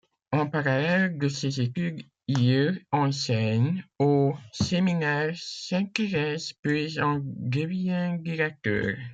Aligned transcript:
En 0.31 0.47
parallèle 0.49 1.19
de 1.19 1.27
ces 1.27 1.61
études, 1.61 2.07
il 2.27 2.83
enseigne 2.91 3.85
au 3.99 4.33
séminaire 4.51 5.35
Sainte-Thérèse 5.37 6.53
puis 6.53 6.99
en 6.99 7.19
devient 7.23 8.17
directeur. 8.19 8.97